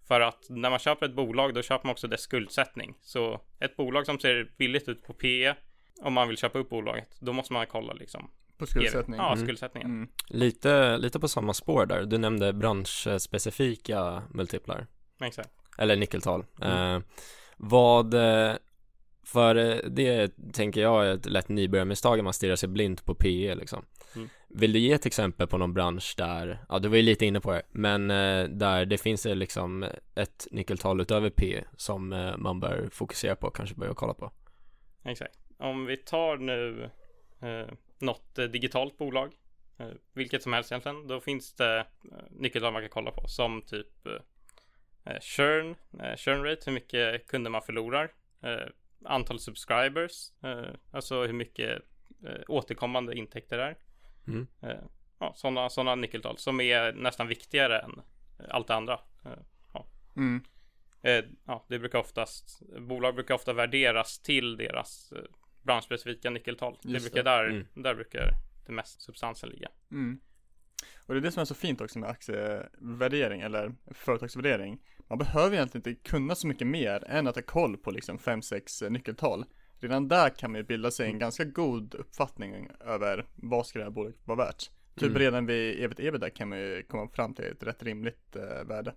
[0.08, 2.94] För att när man köper ett bolag då köper man också dess skuldsättning.
[3.02, 5.54] Så ett bolag som ser billigt ut på PE
[6.02, 8.30] om man vill köpa upp bolaget, då måste man kolla liksom.
[8.58, 8.68] På EV.
[8.68, 9.16] skuldsättning?
[9.16, 9.46] Ja, Mm.
[9.46, 9.90] skuldsättningen.
[9.90, 10.08] Mm.
[10.28, 14.86] Lite, lite på samma spår där, du nämnde branschspecifika multiplar
[15.22, 15.50] Exakt.
[15.78, 16.96] Eller nyckeltal Mm.
[16.96, 17.02] eh,
[17.56, 18.54] Vad eh,
[19.22, 23.14] För eh, det tänker jag är ett lätt nybörjarmisstag om man stirrar sig blint på
[23.14, 23.84] PE liksom
[24.16, 24.28] Mm.
[24.48, 27.40] Vill du ge ett exempel på någon bransch där, ja du var ju lite inne
[27.40, 32.60] på det, men eh, där det finns liksom ett nyckeltal utöver PE som eh, man
[32.60, 34.32] bör fokusera på och kanske börja kolla på
[35.04, 35.38] Exakt.
[35.58, 36.90] Om vi tar nu
[37.40, 39.32] eh, något digitalt bolag,
[39.78, 41.86] eh, vilket som helst egentligen, då finns det
[42.30, 44.06] nyckeltal man kan kolla på som typ
[45.04, 48.10] eh, churn, eh, churn rate, hur mycket kunder man förlorar,
[49.04, 51.82] antal subscribers, eh, alltså hur mycket
[52.26, 53.76] eh, återkommande intäkter det är.
[54.26, 54.46] Mm.
[54.62, 54.84] Eh,
[55.18, 58.00] ja, sådana såna nyckeltal som är nästan viktigare än
[58.38, 59.00] eh, allt det andra.
[59.24, 59.32] Eh,
[60.16, 60.44] Mm.
[61.02, 65.22] Eh, ja, det brukar oftast, bolag brukar ofta värderas till deras eh,
[65.62, 66.78] branschspecifika nyckeltal.
[66.82, 67.30] Det brukar det.
[67.30, 67.66] där, Mm.
[67.74, 68.30] där brukar
[68.66, 69.68] det mest substansen ligga.
[69.90, 70.20] Mm.
[71.06, 74.78] Och det är det som är så fint också med aktievärdering eller företagsvärdering.
[75.08, 78.90] Man behöver egentligen inte kunna så mycket mer än att ha koll på liksom 5-6
[78.90, 79.44] nyckeltal.
[79.78, 83.84] Redan där kan man ju bilda sig en ganska god uppfattning över vad ska det
[83.84, 84.70] här bolaget vara värt.
[84.94, 85.18] Typ Mm.
[85.18, 88.94] redan vid evigt ebitda kan man ju komma fram till ett rätt rimligt eh, värde.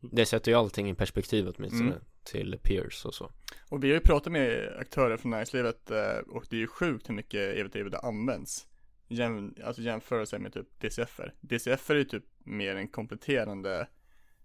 [0.00, 2.02] Det sätter ju allting i perspektiv åtminstone Mm.
[2.24, 3.30] till peers och så
[3.68, 7.08] Och vi har ju pratat med aktörer från näringslivet eh, och det är ju sjukt
[7.08, 8.67] hur mycket evigt ebitda används.
[9.08, 11.34] Jäm, alltså jämförelse med typ DCFer.
[11.40, 13.88] DCFer är ju typ mer en kompletterande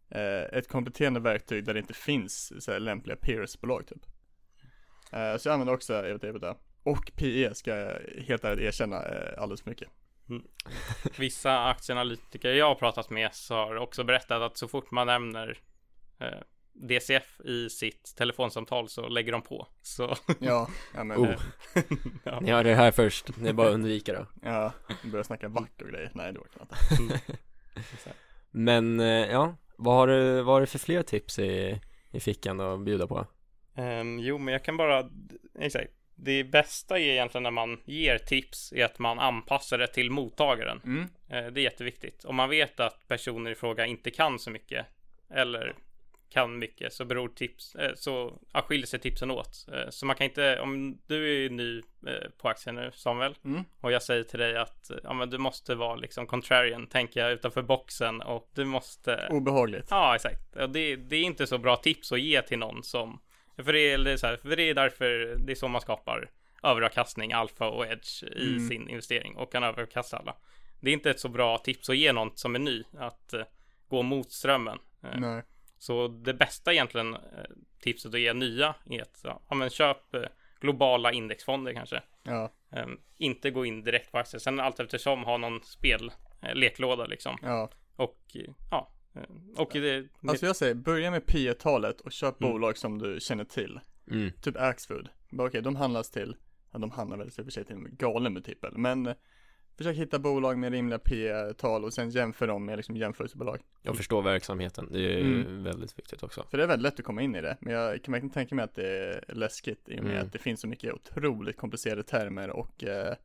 [0.10, 4.06] eh, ett kompletterande verktyg där det inte finns så här, lämpliga peersbolag typ.
[5.12, 6.56] Eh, så jag använder också evigt ebitda.
[6.84, 9.89] Och PE ska jag helt ärligt erkänna eh, alldeles för mycket.
[10.30, 10.43] Mm.
[11.17, 15.58] Vissa aktieanalytiker jag har pratat med så har också berättat att så fort man nämner
[16.19, 16.38] eh,
[16.73, 19.67] DCF i sitt telefonsamtal så lägger de på.
[19.81, 21.31] Så Ja, ja men, Oh.
[22.23, 22.39] ja.
[22.39, 25.71] Ni hörde det här först, det är bara att undvika då ja, börja snacka vack
[25.81, 26.12] och grejer.
[26.13, 27.21] Nej det orkar man inte.
[28.51, 31.81] Men eh, ja, vad har du, vad har du för fler tips i,
[32.12, 33.27] i fickan att bjuda på?
[33.75, 35.09] Ehm, jo, men jag kan bara,
[35.59, 35.91] exakt.
[36.15, 40.81] Det bästa är egentligen när man ger tips är att man anpassar det till mottagaren.
[40.86, 41.01] Mm.
[41.29, 42.25] Eh, Det är jätteviktigt.
[42.25, 44.86] Om man vet att personer i fråga inte kan så mycket
[45.29, 45.75] eller
[46.34, 49.65] kan mycket så beror tips, eh, så ja, skiljer sig tipsen åt.
[49.74, 53.63] Eh, så man kan inte, om du är ny eh, på aktien nu Samuel Mm.
[53.82, 57.62] och jag säger till dig att ja, men du måste vara liksom contrarian, tänka utanför
[57.62, 59.88] boxen och du måste Obehagligt.
[59.89, 60.56] Ja, exakt.
[60.56, 63.22] Och det, det är inte så bra tips att ge till någon som
[63.56, 66.30] för det, är, så här, för det är därför det är så man skapar
[66.63, 68.67] överavkastning, alfa och edge i Mm.
[68.67, 70.36] sin investering och kan överkasta alla.
[70.80, 73.34] Det är inte ett så bra tips att ge någon som är ny att
[73.88, 74.78] gå mot strömmen.
[75.15, 75.43] Nej.
[75.84, 77.19] Så det bästa egentligen eh,
[77.80, 80.22] tipset att ge nya är att ja, men köp eh,
[80.60, 82.02] globala indexfonder kanske.
[82.24, 82.52] Ja.
[82.72, 82.86] Eh,
[83.17, 84.39] inte gå in direkt på aktier.
[84.39, 87.38] Sen allt eftersom ha någon spel eh, leklåda liksom.
[87.41, 87.69] Ja.
[87.96, 88.38] Och
[88.72, 88.89] ja.
[89.58, 92.52] Och det, Alltså jag säger, börja med P talet och köp Mm.
[92.54, 93.80] bolag som du känner till.
[94.12, 94.32] Mm.
[94.41, 95.10] Typ Axfood.
[95.38, 96.36] Okej, de handlas till,
[96.72, 98.78] ja de handlar väl i och för sig till en galen multipel.
[98.78, 99.13] Men
[99.77, 103.59] försök hitta bolag med rimliga P-tal och sen jämför dem med liksom jämförelsebolag.
[103.81, 105.63] Jag förstår verksamheten, det är Mm.
[105.63, 106.43] väldigt viktigt också.
[106.49, 107.57] För det är väldigt lätt att komma in i det.
[107.59, 110.25] Men jag kan verkligen tänka mig att det är läskigt i och med Mm.
[110.25, 113.15] att det finns så mycket otroligt komplicerade termer och eh,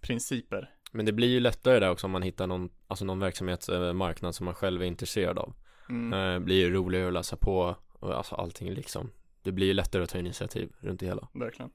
[0.00, 0.70] principer.
[0.92, 4.44] Men det blir ju lättare där också om man hittar någon, alltså någon verksamhetsmarknad som
[4.44, 5.54] man själv är intresserad av.
[5.88, 6.12] Mm.
[6.34, 9.10] Eh, blir ju roligare att läsa på och alltså allting liksom.
[9.42, 11.28] Det blir ju lättare att ta initiativ runt det hela.
[11.32, 11.70] Verkligen.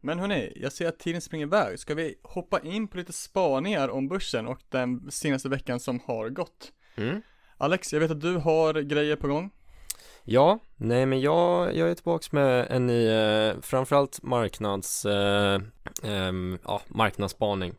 [0.00, 1.78] Men hörni, jag ser att tiden springer iväg.
[1.78, 6.28] Ska vi hoppa in på lite spaningar om börsen och den senaste veckan som har
[6.28, 6.72] gått?
[6.96, 7.22] Mm.
[7.56, 9.50] Alex, jag vet att du har grejer på gång.
[10.24, 15.60] Ja, nej men jag, jag är tillbaks med en ny, eh, framförallt marknads, eh,
[16.02, 17.74] ehm, ja, marknadsspaning.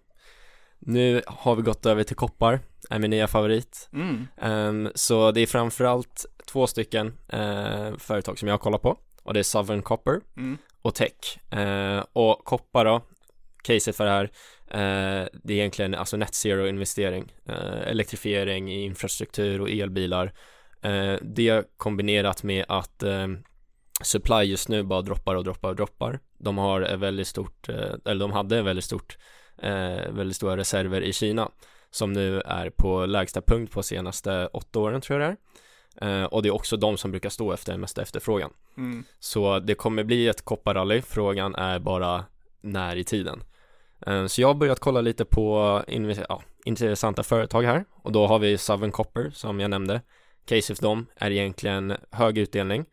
[0.80, 3.90] Nu har vi gått över till koppar, är min nya favorit.
[3.94, 4.28] Mm.
[4.38, 9.34] Ehm, så det är framförallt två stycken eh, företag som jag har kollat på och
[9.34, 11.54] det är Southern Copper Mm och Tech.
[11.54, 13.02] Eh, och koppar då,
[13.64, 14.24] caset för det här,
[14.68, 20.34] eh, det är egentligen alltså net zero investering, eh, elektrifiering i infrastruktur och elbilar.
[20.82, 23.28] Eh, det kombinerat med att eh,
[24.04, 26.20] supply just nu bara droppar och droppar och droppar.
[26.38, 29.18] De har ett väldigt stort, eh, eller de hade ett väldigt stort,
[29.62, 31.52] eh, väldigt stora reserver i Kina
[31.92, 35.38] som nu är på lägsta punkt på senaste åtta åren tror jag det är.
[36.02, 38.52] Eh, och det är också de som brukar stå efter den mesta efterfrågan.
[38.78, 39.04] Mm.
[39.20, 42.26] Så det kommer bli ett kopparrally, frågan är bara
[42.62, 43.44] när i tiden.
[44.06, 48.28] Eh, Så jag har börjat kolla lite på inve- ja, intressanta företag här och då
[48.28, 50.02] har vi Southern Copper som jag nämnde.
[50.46, 52.86] Case för dem är egentligen hög utdelning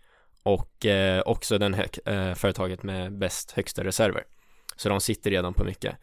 [0.43, 4.25] och eh, också den eh, företaget med bäst högsta reserver.
[4.77, 5.97] Så de sitter redan på mycket.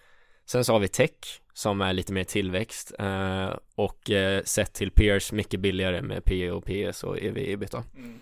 [0.45, 4.91] Sen så har vi Tech som är lite mer tillväxt eh, och eh, sett till
[4.91, 7.83] peers mycket billigare med PE och PS och EV ebitda.
[7.97, 8.19] Mm.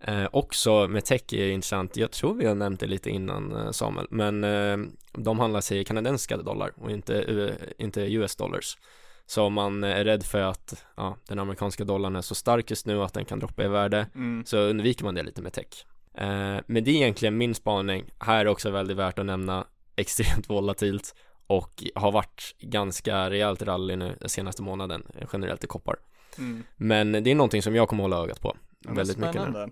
[0.00, 3.70] Eh, också med tech är intressant, jag tror vi har nämnt det lite innan eh,
[3.70, 4.78] Samuel, men eh,
[5.12, 8.78] de handlar sig i kanadensiska dollar och inte, inte US dollars.
[9.26, 12.86] Så om man är rädd för att ja, den amerikanska dollarn är så stark just
[12.86, 14.44] nu att den kan droppa i värde Mm.
[14.46, 15.86] så undviker man det lite med tech.
[16.14, 18.04] Eh, men det är egentligen min spaning.
[18.18, 21.14] Här är också väldigt värt att nämna extremt volatilt
[21.46, 25.96] och har varit ganska rejält rally nu den senaste månaden generellt i koppar.
[26.38, 26.62] Mm.
[26.76, 29.40] Men det är någonting som jag kommer hålla ögat på Ja, väldigt mycket nu.
[29.40, 29.70] spännande.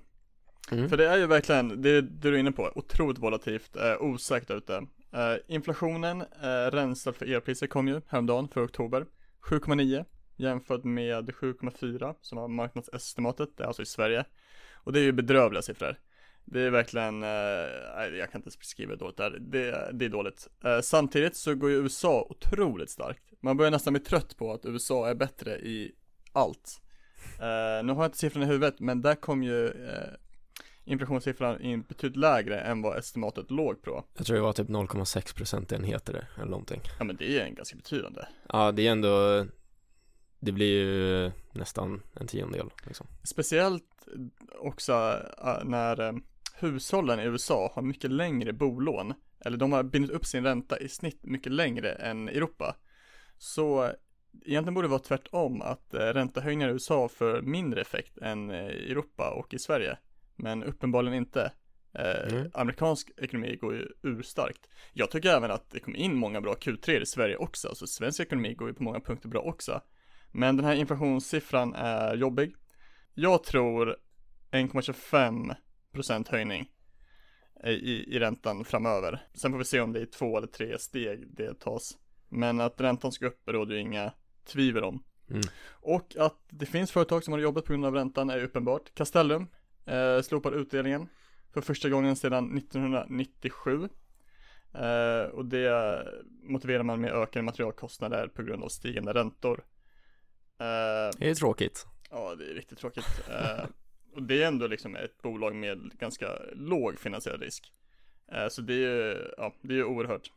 [0.73, 0.89] Mm.
[0.89, 4.51] För det är ju verkligen, det, det du är inne på, otroligt volatilt, eh, osäkert
[4.51, 4.75] ute.
[5.13, 9.07] Eh, inflationen, eh, rensad för elpriser kom ju häromdagen för oktober.
[9.41, 10.05] 7,9
[10.37, 14.25] jämfört med 7,4 som var marknadsestimatet, det är alltså i Sverige.
[14.75, 15.97] Och det är ju bedrövliga siffror.
[16.45, 19.31] Det är verkligen, eh, jag kan inte beskriva hur dåligt det är.
[19.31, 20.49] Det, det är dåligt.
[20.65, 23.23] Eh, samtidigt så går ju USA otroligt starkt.
[23.41, 25.93] Man börjar nästan bli trött på att USA är bättre i
[26.33, 26.81] allt.
[27.41, 30.09] Eh, nu har jag inte siffrorna i huvudet, men där kom ju eh,
[30.85, 34.05] inflationssiffran in betydligt lägre än vad estimatet låg på.
[34.17, 36.81] Jag tror det var typ 0,6 procentenheter det, eller någonting.
[36.99, 38.21] Ja men det är en ganska betydande.
[38.49, 39.47] Ja, det är ändå
[40.41, 43.07] Det blir ju nästan en tiondel liksom.
[43.23, 43.85] Speciellt
[44.59, 44.93] också
[45.45, 46.13] eh, när eh,
[46.55, 49.15] hushållen i USA har mycket längre bolån.
[49.45, 52.77] Eller de har bindit upp sin ränta i snitt mycket längre än Europa.
[53.39, 53.91] Så
[54.45, 58.69] egentligen borde det vara tvärtom att eh, räntehöjningar i USA får mindre effekt än eh,
[58.69, 59.99] i Europa och i Sverige.
[60.37, 61.53] Men uppenbarligen inte.
[61.99, 62.51] Eh, Mm.
[62.55, 64.69] Amerikansk ekonomi går ju urstarkt.
[64.93, 68.21] Jag tycker även att det kom in många bra Q3 i Sverige också, så svensk
[68.21, 69.81] ekonomi går ju på många punkter bra också.
[70.33, 72.55] Men den här inflationssiffran är jobbig.
[73.15, 73.97] Jag tror
[74.51, 75.55] 1,25%
[76.29, 76.71] höjning
[77.65, 79.27] i, i, i räntan framöver.
[79.35, 81.99] Sen får vi se om det är två eller tre steg det tas.
[82.29, 84.13] Men att räntan ska upp råder ju inga
[84.45, 85.05] tvivel om.
[85.31, 85.43] Mm.
[85.71, 88.95] Och att det finns företag som har jobbat på grund av räntan är uppenbart.
[88.95, 89.47] Castellum
[89.87, 91.09] eh, slopar utdelningen
[91.53, 93.89] för första gången sedan 1997.
[94.75, 96.03] Eh, och det
[96.43, 99.65] motiverar man med ökade materialkostnader på grund av stigande räntor.
[100.61, 101.87] Eh, Det är tråkigt.
[102.11, 103.07] Ja, det är riktigt tråkigt.
[104.15, 107.73] Och det är ändå liksom ett bolag med ganska låg finansiell risk.
[108.33, 110.31] Eh, så det är ju, ja, det är ju oerhört.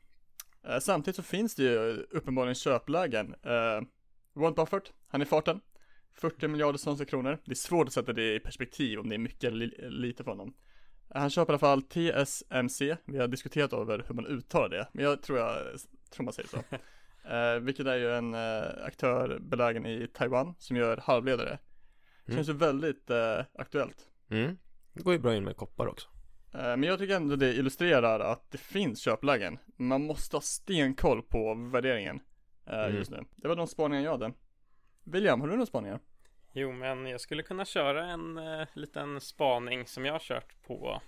[0.68, 3.36] Eh, samtidigt så finns det ju uppenbarligen köplägen.
[3.44, 3.82] Eh,
[4.34, 5.62] Warren Buffett, han är i farten.
[6.14, 7.38] 40 miljarder svenska kronor.
[7.46, 10.32] Det är svårt att sätta det i perspektiv om det är mycket eller lite för
[10.32, 10.54] honom.
[11.10, 12.98] Han köper i alla fall TSMC.
[13.06, 15.58] Vi har diskuterat över hur man uttalar det, men jag tror jag
[16.10, 16.58] tror man säger så.
[17.30, 21.58] eh, vilket är ju en eh, aktör belägen i Taiwan som gör halvledare.
[22.36, 24.10] Känns ju väldigt eh, aktuellt.
[24.30, 24.58] Mm.
[24.94, 26.08] Det går ju bra in med koppar också.
[26.54, 29.60] Eh, Men jag tycker ändå det illustrerar att det finns köplägen.
[29.78, 32.20] Man måste ha stenkoll på värderingen
[32.66, 32.96] eh, Mm.
[32.96, 33.24] just nu.
[33.36, 34.34] Det var de spaningar jag hade.
[35.04, 36.00] William, har du några spaningar?
[36.54, 41.02] Jo, men jag skulle kunna köra en eh, liten spaning som jag har kört på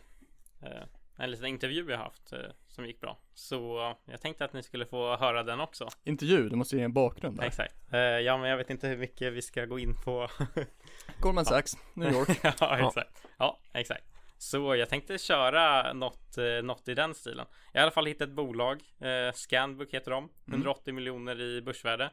[0.61, 0.83] eh,
[1.19, 3.19] en liten intervju jag haft eh, som gick bra.
[3.33, 5.89] Så jag tänkte att ni skulle få höra den också.
[6.03, 7.43] Intervju, du måste ge en bakgrund där.
[7.43, 7.75] Exakt.
[7.91, 10.27] Eh, ja, men jag vet inte hur mycket vi ska gå in på.
[11.19, 12.39] Goldman Sachs, New York.
[12.59, 13.27] ja, exakt.
[13.37, 14.03] Ja, exakt.
[14.37, 17.45] Så jag tänkte köra något, eh, något i den stilen.
[17.73, 18.81] Jag har i alla fall hittat ett bolag.
[18.99, 20.29] Eh, Scanbook heter de.
[20.47, 22.11] 180 miljoner i börsvärde.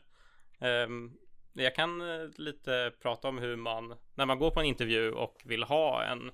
[0.60, 1.12] Ehm,
[1.52, 5.42] jag kan eh, lite prata om hur man, när man går på en intervju och
[5.44, 6.28] vill ha en,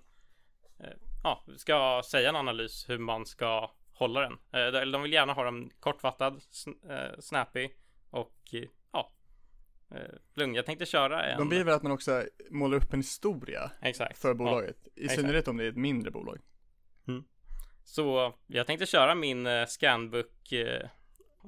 [0.78, 4.32] eh, ja, ska säga en analys hur man ska hålla den.
[4.32, 6.40] Eh, eller de vill gärna ha den kortfattad,
[6.90, 7.68] eh, snappy
[8.10, 9.12] och eh, ja,
[9.90, 10.54] eh, lugn.
[10.54, 11.38] Jag tänkte köra en.
[11.38, 14.18] De vill väl att man också målar upp en historia Exakt.
[14.18, 14.76] för bolaget.
[14.94, 15.20] I exakt.
[15.20, 16.38] synnerhet om det är ett mindre bolag.
[17.84, 20.82] Så jag tänkte köra min eh, Scanbook eh,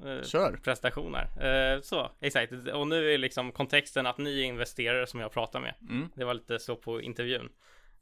[0.05, 0.61] eh, Kör!
[0.65, 1.75] prestation här.
[1.75, 2.53] Eh, så, exakt.
[2.53, 5.75] Och nu är liksom kontexten att ni är investerare som jag pratar med.
[5.81, 6.09] Mm.
[6.15, 7.49] Det var lite så på intervjun.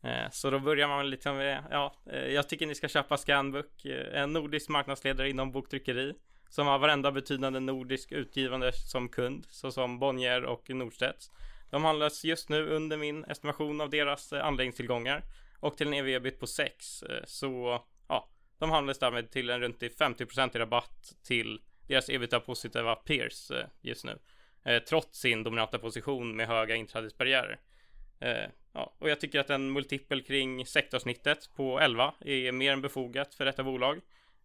[0.02, 2.88] Eh, så då börjar man lite liksom, eh, med, ja, eh, jag tycker ni ska
[2.88, 6.14] köpa Scanbook, en nordisk marknadsledare inom boktryckeri.
[6.48, 11.30] Som har varenda betydande nordisk utgivande som kund, såsom Bonnier och Norstedts.
[11.70, 15.22] De handlas just nu under min estimation av deras anläggningstillgångar
[15.60, 17.04] och till en ev-ebit på 6.
[17.24, 22.94] Så ja, de handlas därmed till en runt 50% i rabatt till deras ebitda positiva
[22.94, 24.18] peers just nu.
[24.88, 27.60] Trots sin dominanta position med höga inträdesbarriärer.
[28.72, 33.34] Ja, och jag tycker att en multipel kring sektorsnittet på 11 är mer än befogat
[33.34, 34.00] för detta bolag.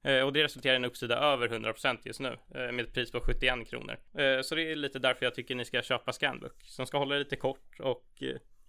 [0.08, 3.12] Eh, och det resulterar i en uppsida över 100% just nu eh, med ett pris
[3.12, 3.98] på 71 kronor.
[4.14, 7.14] Eh, så det är lite därför jag tycker ni ska köpa Scanbook som ska hålla
[7.16, 8.24] det lite kort och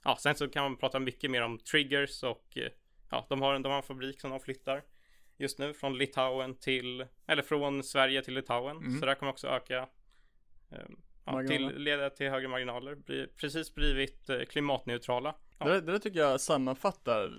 [0.04, 2.58] ja, sen så kan man prata mycket mer om triggers och
[3.10, 4.82] ja, de har, en, de har en fabrik som de flyttar
[5.36, 8.76] just nu från Litauen till eller från Sverige till Litauen.
[8.76, 9.00] Mm.
[9.00, 9.88] Så där kommer också öka
[11.24, 13.26] ja, till, leda till högre marginaler.
[13.36, 15.34] Precis blivit klimatneutrala.
[15.58, 15.66] Ja.
[15.66, 17.32] Det, det där tycker jag sammanfattar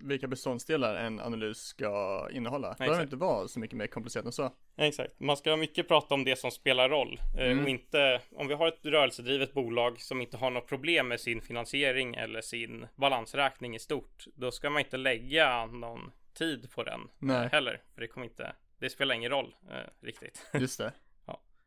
[0.00, 2.68] vilka beståndsdelar en analys ska innehålla.
[2.68, 4.50] Det behöver inte vara så mycket mer komplicerat än så.
[4.76, 5.20] Exakt.
[5.20, 7.64] Man ska mycket prata om det som spelar roll eh, Mm.
[7.64, 11.40] och inte om vi har ett rörelsedrivet bolag som inte har något problem med sin
[11.40, 14.24] finansiering eller sin balansräkning i stort.
[14.34, 17.44] Då ska man inte lägga någon tid på den Nej.
[17.44, 18.52] eh, heller, för det kommer inte.
[18.78, 20.46] Det spelar ingen roll eh, riktigt.
[20.54, 20.92] Just det.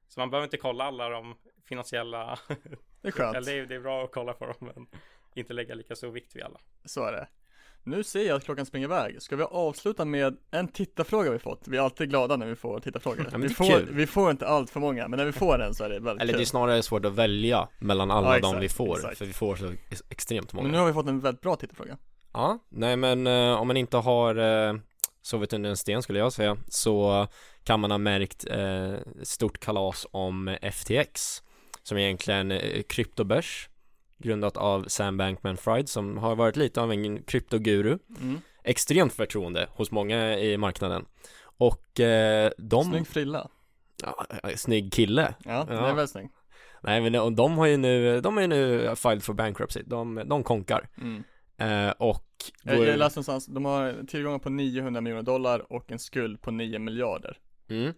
[0.08, 1.36] Så man behöver inte kolla alla de
[1.66, 2.40] finansiella.
[3.02, 3.36] Det är skönt.
[3.38, 4.88] eller det är, det är bra att kolla på dem, men
[5.38, 6.60] inte lägga lika stor vikt vid alla.
[6.86, 7.28] Så är det.
[7.86, 9.22] Nu ser jag att klockan springer iväg.
[9.22, 11.68] Ska vi avsluta med en tittarfråga vi fått?
[11.68, 13.28] Vi är alltid glada när vi får tittarfrågor.
[13.32, 13.90] men vi, får, kul.
[13.92, 16.22] vi får inte allt för många, men när vi får en så är det väldigt
[16.22, 16.46] Eller det är kul.
[16.48, 19.18] snarare svårt att välja mellan alla Ja, de vi får, exakt.
[19.18, 20.64] för vi får så ex- extremt många.
[20.64, 21.98] Men nu har vi fått en väldigt bra tittarfråga.
[22.34, 24.36] Ja, nej men eh, om man inte har
[24.70, 24.76] eh,
[25.22, 27.28] sovit under en sten skulle jag säga så
[27.64, 28.94] kan man ha märkt eh,
[29.24, 31.44] stort kalas om FTX
[31.84, 33.70] som egentligen är kryptobörs
[34.24, 38.42] grundat av Sam Bankman-Fried som har varit lite av en kryptoguru Mm.
[38.64, 41.06] extremt förtroende hos många i marknaden
[41.58, 43.50] och eh, de Snygg frilla.
[44.04, 45.74] ja, eh, snygg kille Ja, Ja.
[45.76, 46.30] är väldigt snygg.
[46.84, 50.22] nej men och de har ju nu de är ju nu filed for bankruptcy de,
[50.26, 51.24] de konkar Mm.
[51.58, 52.26] eh, och
[52.64, 56.42] Jag, går- jag läste någonstans, de har tillgångar på 900 miljoner dollar och en skuld
[56.42, 57.38] på 9 miljarder.
[57.70, 57.94] Mm.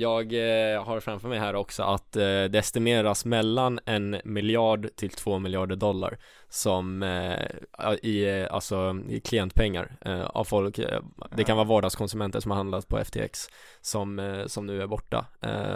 [0.00, 5.10] Jag eh, har framför mig här också att eh, det estimeras mellan en miljard till
[5.10, 6.18] två miljarder dollar
[6.52, 10.78] som eh, i, eh, alltså, i klientpengar eh, av folk.
[10.78, 11.02] Eh,
[11.36, 13.48] det kan vara vardagskonsumenter som har handlat på FTX
[13.80, 15.26] som, eh, som nu är borta.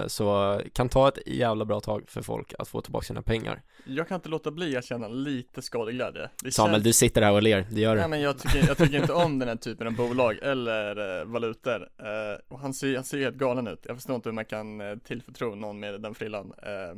[0.07, 3.63] Så kan ta ett jävla bra tag för folk att få tillbaka sina pengar.
[3.87, 6.31] Jag kan inte låta bli att känna lite skadeglädje.
[6.43, 8.09] Det Samuel, känns- du sitter här och ler, det gör Nej du.
[8.11, 11.89] men jag tycker, jag tycker inte om den här typen av bolag eller valutor.
[12.49, 13.81] Och han ser, han ser helt galen ut.
[13.89, 16.53] Jag förstår inte hur man kan tillförtro någon med den frillan.
[16.63, 16.97] Eh,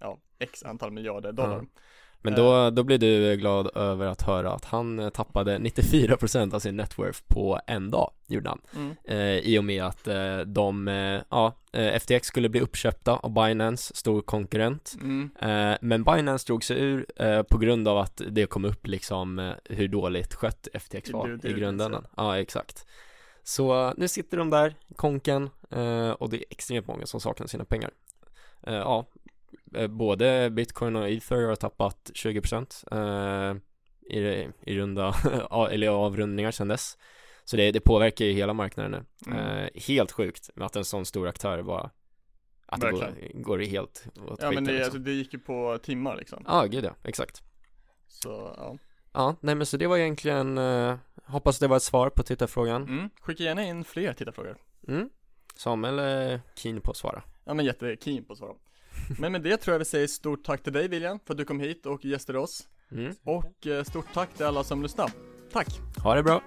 [0.00, 1.56] ja, x antal miljarder dollar.
[1.74, 1.80] Ja.
[2.24, 6.58] Men då, då blir du glad över att höra att han eh, tappade 94% av
[6.58, 8.60] sin networth på en dag, gjorde han.
[8.76, 8.96] Mm.
[9.04, 13.34] Eh, I och med att eh, de, eh, ja, eh, FTX skulle bli uppköpta av
[13.34, 14.96] Binance, stor konkurrent.
[15.00, 15.30] Mm.
[15.40, 17.06] Eh, men Binance drog sig ur
[17.42, 21.38] på grund av att det kom upp liksom hur dåligt skött FTX var Due i
[21.38, 22.06] diligence, grunden.
[22.16, 22.86] Ja, exakt.
[23.42, 25.50] Så nu sitter de där, konken,
[26.18, 27.90] och det är extremt många som saknar sina pengar.
[28.66, 29.06] Ja,
[29.88, 33.56] både bitcoin och ether har tappat 20% eh,
[34.18, 35.14] i, i runda,
[35.70, 36.98] eller avrundningar sedan dess.
[37.44, 39.32] Så det, det påverkar ju hela marknaden nu.
[39.32, 39.38] Mm.
[39.38, 41.90] Eh, helt sjukt att en sån stor aktör bara
[42.66, 43.42] att det går, Verkligen.
[43.42, 44.84] går helt åt Ja men det, liksom.
[44.84, 46.44] alltså, det gick ju på timmar liksom.
[46.46, 47.42] Ja, gud ja, exakt.
[48.08, 48.78] Så ja.
[49.12, 52.82] Ja, nej men så det var egentligen, eh, hoppas det var ett svar på tittarfrågan.
[52.82, 53.10] Mm.
[53.20, 54.56] Skicka gärna in fler tittarfrågor.
[54.88, 55.08] Mm.
[55.56, 57.22] Samuel är keen på att svara.
[57.44, 58.54] Ja men jättekeen på att svara.
[59.18, 61.44] Men med det tror jag vi säger stort tack till dig William för att du
[61.44, 62.68] kom hit och gästade oss.
[62.92, 63.14] Mm.
[63.24, 65.10] Och eh, stort tack till alla som lyssnar.
[65.52, 65.68] Tack!
[66.02, 66.42] Ha det bra!